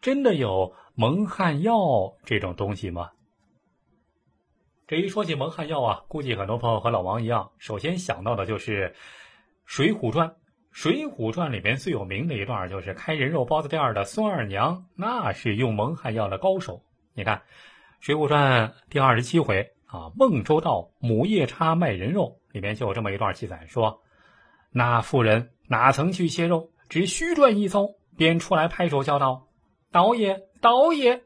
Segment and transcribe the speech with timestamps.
[0.00, 1.74] 真的有蒙汗药
[2.24, 3.10] 这种东西吗？
[4.86, 8.88] 这一说起蒙汗药啊，估计很多朋友和老王一样，首先想到的就是
[9.64, 10.28] 《水浒传》。
[10.72, 16.82] 《水浒传》里面最有名的一段就是开人肉包子店的孙二娘，那是用蒙汗药的高手。
[17.12, 17.38] 你看，
[18.00, 24.00] 《水浒传》第二十七回啊，孟州道母夜叉卖人肉，里面就有这么一段记载，说
[24.70, 29.48] 那妇人哪曾去切肉，只虚转一遭，便出来拍手叫道
[29.92, 31.22] ：“倒也，倒也！”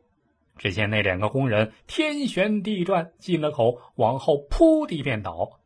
[0.56, 5.60] 只见那两个工人天旋地转，进了口，往后扑地便倒。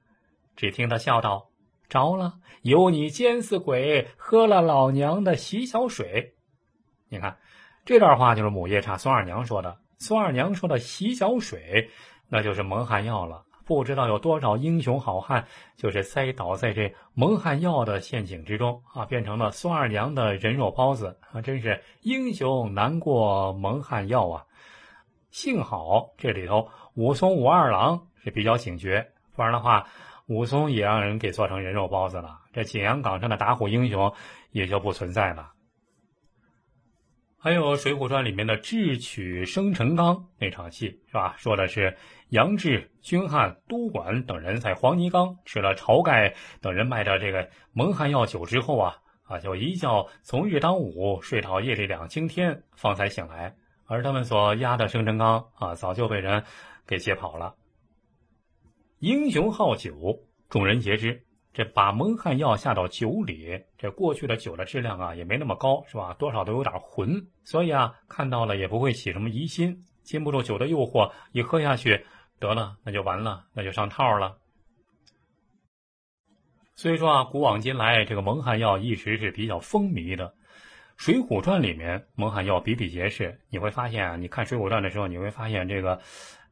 [0.56, 1.50] 只听他笑道
[1.88, 6.34] ：“着了，有你奸死鬼，喝了老娘的洗脚水。”
[7.10, 7.38] 你看，
[7.84, 9.78] 这段话就是母夜叉孙二娘说的。
[9.98, 11.90] 孙二娘说的洗脚水，
[12.28, 13.44] 那就是蒙汗药了。
[13.68, 21.42] 不知道有多少英雄好汉，就是栽倒在这蒙汗药的陷阱之中啊，变成了孙二娘的人肉包子啊！
[21.42, 24.46] 真是英雄难过蒙汗药啊！
[25.30, 29.06] 幸好这里头武松武二郎是比较警觉，
[29.36, 29.86] 不然的话，
[30.28, 32.40] 武松也让人给做成人肉包子了。
[32.54, 34.10] 这景阳冈上的打虎英雄
[34.50, 35.52] 也就不存在了。
[37.40, 41.36] 还有《水浒传》里面的智取生辰纲那场戏是吧？
[41.38, 41.96] 说的是
[42.30, 53.54] 杨志、军汉、都管等人在黄泥冈吃了晁盖等人卖的这个蒙汗药酒之后啊啊，就一觉从日当午睡到夜里两更天，方才醒来。
[53.86, 56.42] 而他们所压的生辰纲啊，早就被人
[56.88, 57.54] 给劫跑了。
[58.98, 61.22] 英雄好酒，众人皆知。
[61.58, 66.14] 这把蒙汗药下到酒里，这过去的酒的质量啊，也没那么高，是吧？
[66.16, 72.06] 多少都有点浑，所以啊，看到了也不会起什么疑心，禁不住酒的诱惑，一喝下去，
[72.38, 74.38] 得了，那就完了，那就上套了。
[76.76, 80.28] 所以说啊，古往今来，这个蒙汗药一直是比较风靡的。
[80.96, 86.00] 《水浒传》里面蒙汗药比比皆是，你会发现啊，你看《水浒传》的时候，你会发现这个，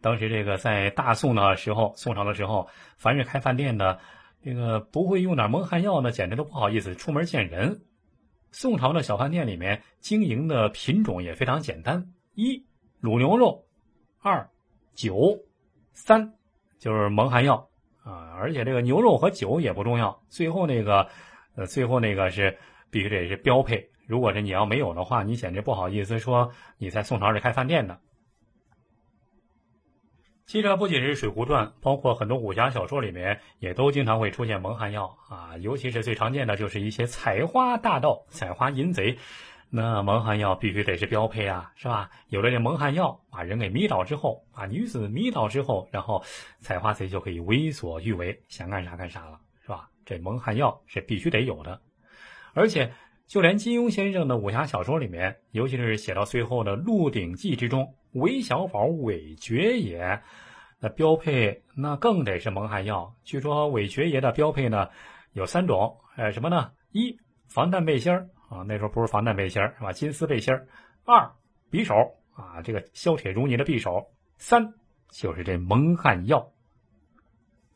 [0.00, 4.00] 当时这个在大宋的时候，宋朝的时候，凡是开饭店的，
[4.46, 7.80] 这个不会用点蒙汗药呢，简直都不好意思出门见人。
[8.52, 12.64] 宋朝的小饭店里面经营的品种也非常简单：一
[13.02, 13.66] 卤牛肉，
[14.20, 14.48] 二
[14.94, 15.40] 酒，
[15.94, 16.34] 三
[16.78, 17.68] 就是蒙汗药
[18.04, 18.30] 啊。
[18.38, 21.08] 而且这个牛肉和酒也不重要，最后那个，
[21.56, 22.56] 呃，最后那个是
[22.88, 23.90] 必须得是标配。
[24.06, 27.98] 如果是你要没有的话，你简直不好意思说你在宋朝是开饭店的。
[30.46, 39.18] 其实不仅是《水浒传》，包括很多武侠小说里面也都经常会出现蒙汗药啊，尤其是最常见的就是一些采花大盗、采花淫贼，
[39.70, 42.10] 那蒙汗药必须得是标配啊，是吧？
[42.28, 46.22] 有了这蒙汗药，把人给迷倒之后，把女子迷倒之后，然后
[46.60, 49.90] 采花贼就可以为所欲为，想干啥干啥了，是吧？
[50.04, 51.80] 这蒙汗药是必须得有的，
[52.54, 52.92] 而且。
[53.26, 60.22] 就连金庸先生的武侠小说里面，尤其是写到最后的《鹿鼎记》之中，韦小宝韦爵爷，
[60.78, 63.16] 那标配那更得是蒙汗药。
[63.24, 64.90] 据说韦爵爷的标配呢
[65.32, 66.70] 有三种，呃，什么呢？
[66.92, 69.92] 一防弹背心儿啊，那时候不是防弹背心儿是吧？
[69.92, 70.68] 金丝背心儿。
[71.04, 71.32] 二
[71.68, 71.94] 匕首
[72.32, 74.06] 啊，这个削铁如泥的匕首。
[74.38, 74.74] 三
[75.10, 76.52] 就是这蒙汗药。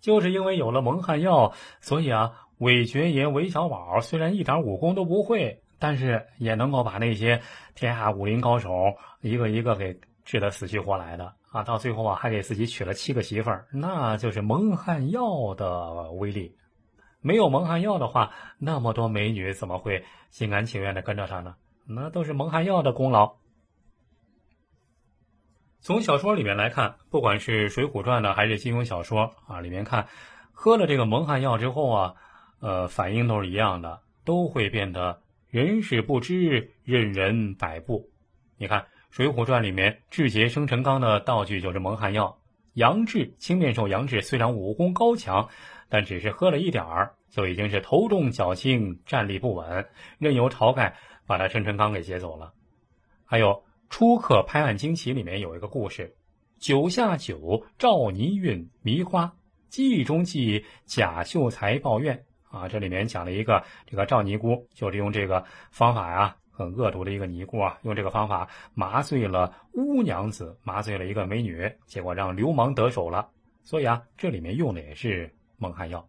[0.00, 2.46] 就是因为有了蒙汗药，所以啊。
[2.60, 7.40] 韦爵爷韦小宝虽然一点武功都不会，但是也能够把那些
[7.74, 8.70] 天下武林高手
[9.22, 11.62] 一个一个给治得死去活来的啊！
[11.62, 16.54] 到最后啊，还给自己娶了七个媳妇儿，那就是蒙汗药的威力。
[17.22, 21.56] 没有蒙汗药的话，那么多美女怎么会心甘情愿的跟着他呢？
[21.86, 23.36] 那都是蒙汗药的功劳。
[25.80, 30.08] 从小说里面来看，不管是《水浒传》呢还是金庸小说啊，里面看
[30.52, 32.14] 喝了这个蒙汗药之后啊。
[32.60, 38.08] 呃，反应都是一样的，都会变得人事不知，任人摆布。
[38.56, 42.38] 你看《水浒传》里面智劫生辰纲的道具就是蒙汗药。
[42.74, 45.48] 杨志青面兽杨志虽然武功高强，
[45.88, 49.88] 但只是喝了一点儿，就已经是头重脚轻，站立不稳，
[50.18, 50.94] 任由晁盖
[51.26, 52.52] 把他生辰纲给劫走了。
[53.24, 53.48] 还有
[53.88, 56.14] 《初刻拍案惊奇》里面有一个故事：
[56.58, 59.32] 酒下酒，赵泥运迷花，
[59.68, 62.24] 记中记贾秀才抱怨。
[62.50, 73.30] 啊，这里面讲了一个这个赵尼姑，就是用这个方法呀，很恶毒的一个尼姑啊，用这个方法麻醉了巫娘子，麻醉了一个美女，结果让流氓得手了。
[73.62, 76.08] 所以啊，这里面用的也是蒙汗药。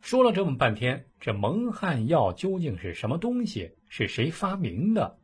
[0.00, 3.70] 说了这么半天，这蒙汗药究竟是什么东西？
[3.88, 5.16] 是谁发明的？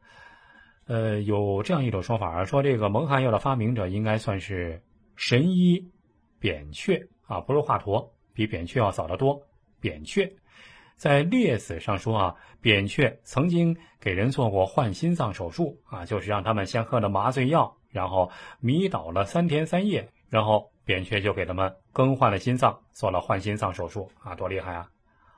[0.87, 4.83] 呃，有这样一种说法啊，说这个蒙汗药的发明者应该算是
[5.17, 5.91] 神医
[6.39, 9.43] 扁鹊啊，不是华佗，比扁鹊要早得多。
[9.81, 10.31] 扁鹊，
[10.97, 18.31] 在《列子》上说啊，扁鹊曾经给人做过换心脏手术啊，就是让他们先喝了麻醉药，然后
[18.61, 24.91] 迷倒了三天三夜，然后扁鹊就给他们更换了心脏，做了换心脏手术啊，多厉害啊！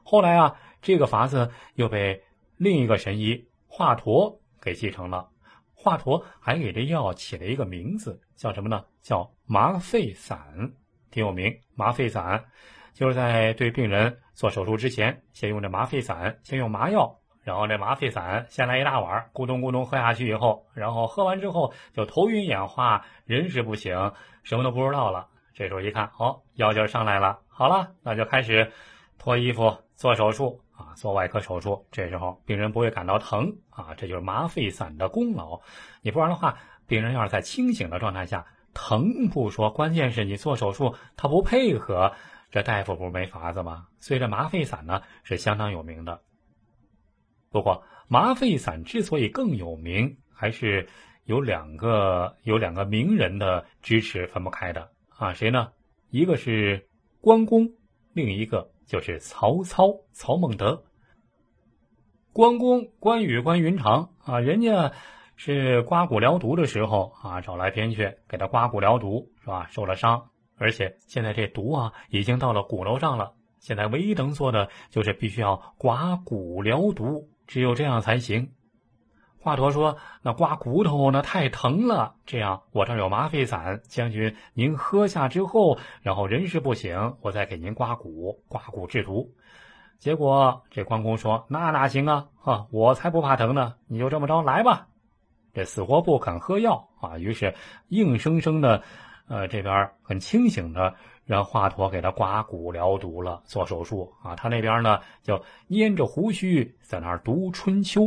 [0.03, 2.23] 后来啊，这个法子又被
[2.57, 5.29] 另一个神医华佗给继承了。
[5.75, 8.85] 华佗还给这药起了一个名字，叫什么呢？
[9.01, 10.73] 叫麻沸散，
[11.11, 11.53] 挺有名。
[11.75, 12.45] 麻沸散
[12.93, 24.13] 就是在对病人做手术之前，先用这麻沸散，先用麻药，然后这麻沸散先来一大碗，咕咚咕咚喝下去以后，然后喝完之后就头晕眼花，人事不省，
[24.43, 25.29] 什么都不知道了。
[25.55, 28.73] 这时候一看，哦，药劲上来了，好了，那就开始
[29.19, 30.61] 脱衣服做手术。
[30.75, 35.61] 啊，做外科手术，这时候病人不会感到疼啊，这就是麻沸散的功劳。
[36.01, 36.57] 你不然的话，
[36.89, 42.13] 病人要是在清醒的状态下，疼不说，关键是你做手术他不配合，
[42.53, 43.89] 这大夫不是没法子吗？
[43.99, 46.21] 所以这麻沸散呢是相当有名的。
[47.51, 50.89] 不过麻沸散之所以更有名，还是
[51.25, 55.73] 有两个有两个名人的支持分不开的啊，谁呢？
[56.11, 56.89] 一个是
[57.21, 57.73] 关公，
[58.13, 58.71] 另一个。
[58.85, 60.85] 就是曹操，曹孟德。
[62.33, 64.93] 关公，关羽，关云长啊，人家
[65.37, 69.69] 是刮骨疗毒的时候啊，找来扁鹊给他刮骨疗毒，是吧？
[69.71, 70.31] 受了伤，
[70.63, 78.53] 而且现在这毒啊已经到了骨头上了，现在唯一能做的就是必须要刮骨疗毒，只有这样才行。
[79.41, 89.35] 华佗说：“那刮骨头那太疼了，这样我这儿有麻沸散，将军您喝下之后，然后人事不省，我再给您刮骨，刮骨制毒。”
[89.99, 92.29] 结果这关公说：“那哪行啊？
[92.41, 93.75] 哈，我才不怕疼呢！
[93.89, 94.87] 你就这么着来吧。”
[95.55, 97.55] 这死活不肯喝药啊，于是
[97.89, 98.85] 硬生生的，
[99.29, 104.37] 呃，这边很清醒的让华佗给他刮骨疗毒了，做手术啊。
[104.37, 108.03] 他那边呢就捏着胡须在那儿读《春秋》。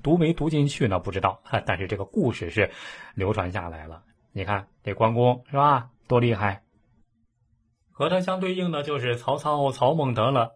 [0.00, 1.00] 读没读进去呢？
[1.00, 2.70] 不知道， 但是这个故事是
[3.14, 4.04] 流传下来了。
[4.32, 5.90] 你看这关公是吧？
[6.06, 6.62] 多厉害！
[7.90, 10.52] 和他相对应的就是曹操曹孟德了。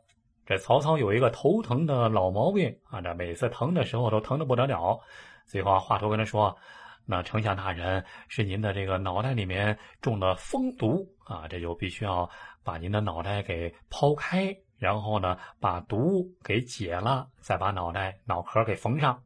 [0.46, 5.00] 这曹操有一个头疼的老毛病啊，这每次疼的时候都疼的不得了。
[5.46, 6.56] 最后华佗跟他说
[7.04, 12.28] ：“那丞相大人是您的这个脑袋里面中了风毒啊，这就必须要
[12.62, 19.22] 把您的脑袋给抛开，然后呢把毒给解了，再把脑袋脑壳给缝上。”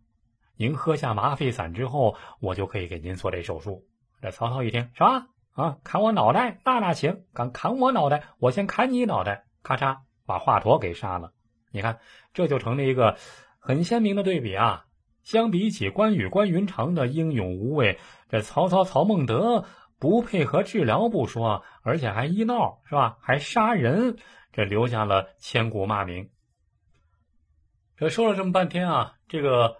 [0.59, 3.85] 您喝下麻沸散之后，我就可以给您做这手术。
[4.23, 5.77] 这曹操一听，啥啊？
[5.85, 6.59] 砍我脑袋？
[6.65, 7.25] 那哪行？
[7.35, 9.45] 敢砍我脑袋，我先砍你脑袋！
[9.63, 11.31] 咔嚓，把华佗给杀了。
[11.73, 11.99] 你看，
[12.33, 13.19] 这就成了一个
[13.59, 14.86] 很鲜明的对比啊！
[15.27, 19.65] 相比起关羽、关云长的英勇无畏，这曹操、曹孟德
[19.99, 23.19] 不配合治疗不说，而且还医闹，是吧？
[23.21, 24.19] 还杀人，
[24.53, 26.31] 这留下了千古骂名。
[27.97, 29.77] 这说了这么半天啊，这个。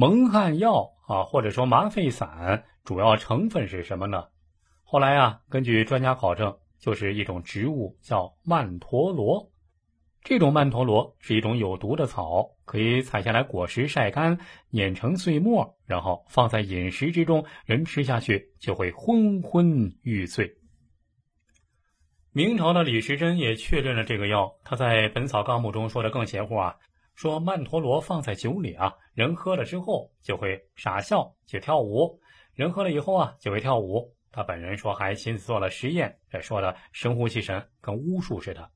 [0.00, 4.28] 蒙汗药啊，或者说麻沸散，主要成分是什么呢？
[4.84, 9.50] 后来啊，根据专家考证，就是一种植物，叫曼陀罗。
[10.22, 14.38] 这种曼陀罗是一种有毒的草，可以采下来果实晒干，
[14.70, 20.54] 碾成碎末，然后放在饮食之中，人吃下去就会昏昏欲醉。
[22.32, 26.76] 明朝的李时珍也确认了这个药，他在《本草纲目》中说的更邪乎啊。
[27.14, 32.20] 说曼陀罗放在酒里啊，人喝了之后就会傻笑去跳舞，
[32.54, 34.14] 人喝了以后啊就会跳舞。
[34.30, 38.70] 他本人说还亲自做了实验，这说的神乎其神，跟巫术似的。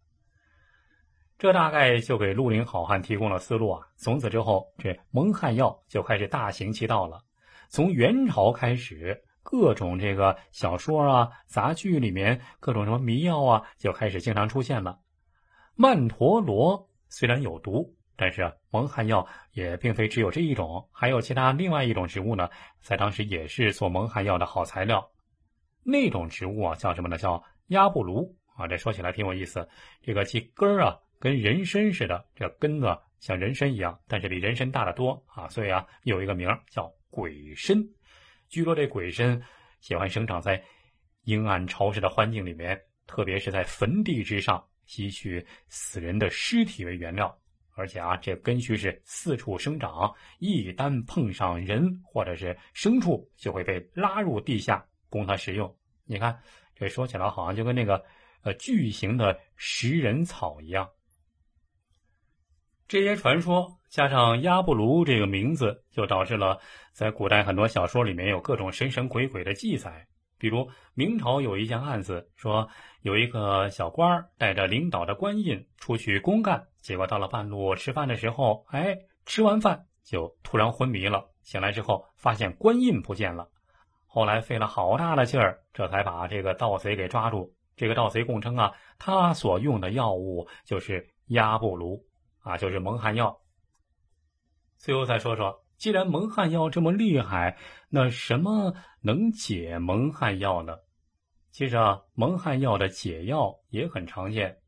[1.42, 3.84] 这大概就给绿林好汉提供了思路啊。
[3.96, 7.20] 从此之后，这蒙汗药就开始大行其道了。
[7.68, 15.00] 从元朝开始，各种这个小说啊、杂剧里面各种什么迷药啊，就开始经常出现了。
[15.74, 17.92] 曼陀罗虽然有毒。
[18.14, 25.10] 但是蒙汗药也并非只有这一种，还有其他另外一种植物呢，在当时也是做蒙汗药的好材料。
[25.82, 27.18] 那种植物啊，叫什么呢？
[27.18, 28.68] 叫鸭布芦啊。
[28.68, 29.66] 这说起来挺有意思。
[30.02, 35.46] 这个其根儿啊，跟人参似的，这根子像人参一样，但是比人参大得多啊。
[35.46, 37.80] 所以啊，有一个名叫鬼参。
[38.48, 39.40] 据说这鬼参
[39.78, 40.60] 喜欢生长在
[41.22, 42.76] 阴暗潮湿的环境里面，
[43.06, 47.32] 特别是在坟地之上，吸取死人的尸体为原料。
[47.76, 55.72] 而且啊，这根须是四处生长，一旦碰上人或者是牲畜，就会被拉入地下供它食用。
[56.04, 56.36] 你看，
[56.74, 58.04] 这说起来好像就跟那个
[58.42, 60.90] 呃巨型的食人草一样。
[62.92, 66.58] 这些传说加上鸭布卢这个名字，就导致了
[66.92, 70.06] 在古代很多小说里面有各种神神鬼鬼的记载。
[70.36, 72.68] 比如明朝有一件案子，说
[73.00, 78.94] 有一个小官儿带着领导的官印出去公干，结果到了半路吃饭的时候，哎，
[79.24, 81.24] 吃完饭就突然昏迷了。
[81.40, 83.48] 醒来之后发现官印不见了，
[84.04, 87.54] 后来费了好大的劲儿，这才把这个盗贼给抓住。
[87.74, 92.04] 这个盗贼供称啊，他所用的药物就是压布卢
[92.42, 93.40] 啊，就是蒙汗药。
[94.76, 97.56] 最后再说说，既然蒙汗药这么厉害，
[97.88, 100.76] 那什么能解蒙汗药呢？
[101.50, 104.58] 其实啊，蒙汗药的解药也很常见。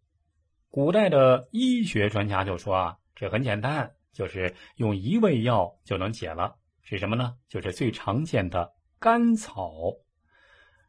[0.71, 6.57] 古代的医学专家就说啊，这很简单，就是用一味药就能解了。
[6.83, 7.37] 是什么呢？
[7.49, 9.73] 就是最常见的甘草。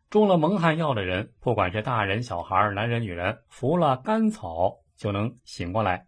[0.09, 6.05] 中了蒙汗药的人，不管是大人、小孩、男人、女人，服了甘草就能醒过来。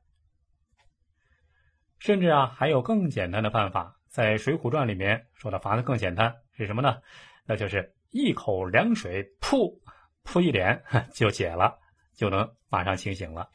[1.99, 6.97] 甚至啊，还有更简单的办法，在《水浒传》里面说的法子更简单，是什么呢？
[7.45, 9.79] 那就是一口凉水，噗
[10.23, 11.77] 噗一脸 就解了，
[12.13, 13.49] 就能马上清醒了。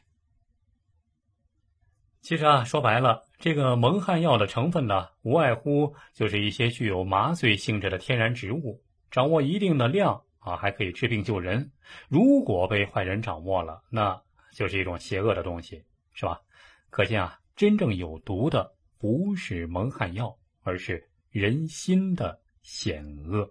[2.21, 8.81] 其实啊，说白了，这个蒙汗药的成分呢，无外乎就是一些具有麻醉性质的天然植物。
[9.11, 11.71] 掌握一定的量啊，还可以治病救人。
[12.09, 14.23] 如果被坏人掌握了，那
[14.53, 16.41] 就是一种邪恶的东西，是吧？
[16.89, 23.49] 可见啊，真正有毒的不是蒙汗药，而是人心的险恶。